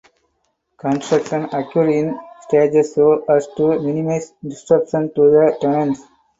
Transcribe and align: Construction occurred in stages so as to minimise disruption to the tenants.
Construction 0.79 1.43
occurred 1.53 1.89
in 1.91 2.19
stages 2.39 2.95
so 2.95 3.23
as 3.29 3.47
to 3.55 3.77
minimise 3.79 4.33
disruption 4.43 5.13
to 5.13 5.21
the 5.29 5.55
tenants. 5.61 6.01